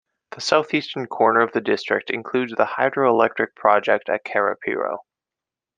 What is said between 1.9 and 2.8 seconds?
includes the